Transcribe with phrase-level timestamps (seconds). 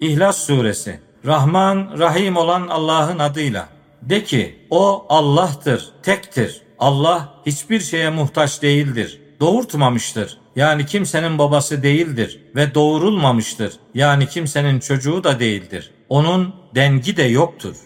[0.00, 3.68] İhlas Suresi Rahman, Rahim olan Allah'ın adıyla.
[4.02, 6.62] De ki, O Allah'tır, tektir.
[6.78, 9.20] Allah hiçbir şeye muhtaç değildir.
[9.40, 10.38] Doğurtmamıştır.
[10.56, 13.72] Yani kimsenin babası değildir ve doğurulmamıştır.
[13.94, 15.90] Yani kimsenin çocuğu da değildir.
[16.08, 17.76] Onun dengi de yoktur.